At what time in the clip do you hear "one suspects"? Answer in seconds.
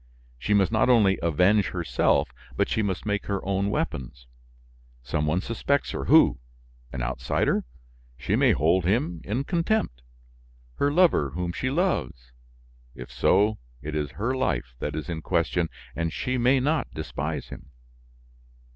5.27-5.91